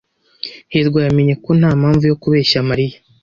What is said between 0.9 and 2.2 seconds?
yamenye ko nta mpamvu yo